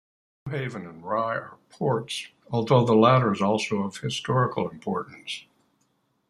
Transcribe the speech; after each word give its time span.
Newhaven 0.49 0.89
and 0.89 1.03
Rye 1.03 1.35
are 1.35 1.57
ports, 1.69 2.29
although 2.49 2.83
the 2.83 2.95
latter 2.95 3.31
is 3.31 3.39
also 3.39 3.83
of 3.83 3.97
historical 3.97 4.67
importance. 4.67 5.45